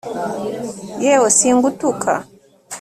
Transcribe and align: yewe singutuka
yewe 1.03 1.27
singutuka 1.37 2.11